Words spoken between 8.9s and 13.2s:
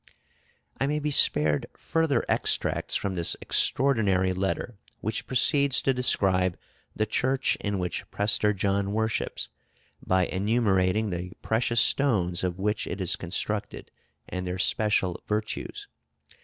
worships, by enumerating the precious stones of which it is